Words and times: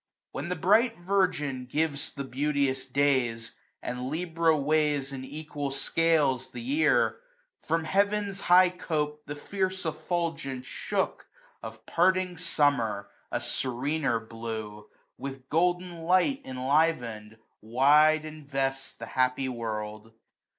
When 0.31 0.49
the 0.49 0.55
bright 0.55 0.97
Virgin 0.97 1.67
gives 1.67 2.09
the 2.11 2.23
beauteous 2.23 2.87
days, 2.87 3.53
And 3.83 4.09
Libra 4.09 4.57
weighs 4.57 5.13
in 5.13 5.23
equal 5.23 5.69
scales 5.69 6.49
the 6.49 6.59
year; 6.59 7.19
From 7.67 7.83
heaven's 7.83 8.39
high 8.41 8.71
cope 8.71 9.23
the 9.27 9.35
fierce 9.35 9.85
effulgence 9.85 10.65
shook 10.65 11.27
Of 11.61 11.85
parting 11.85 12.39
Summer, 12.39 13.09
a 13.31 13.39
serener 13.39 14.19
blue, 14.19 14.87
26 15.17 15.19
With 15.19 15.49
golden 15.49 16.01
light 16.01 16.41
enliven'd, 16.45 17.37
wide 17.61 18.25
invests 18.25 18.95
The 18.95 19.05
happy 19.05 19.49
world. 19.49 20.11